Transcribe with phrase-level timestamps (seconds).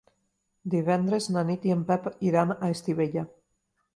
[0.73, 3.27] Divendres na Nit i en Pep iran a Estivella.